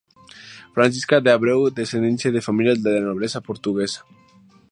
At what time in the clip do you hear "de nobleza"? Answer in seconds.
2.81-3.39